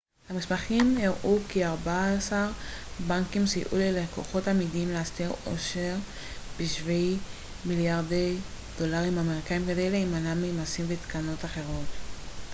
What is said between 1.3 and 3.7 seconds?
כי ארבעה-עשר בנקים